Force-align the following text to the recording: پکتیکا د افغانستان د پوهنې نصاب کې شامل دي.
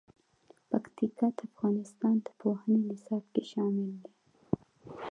پکتیکا 0.69 1.27
د 1.37 1.39
افغانستان 1.49 2.15
د 2.25 2.27
پوهنې 2.39 2.79
نصاب 2.89 3.23
کې 3.33 3.43
شامل 3.51 3.91
دي. 4.01 4.11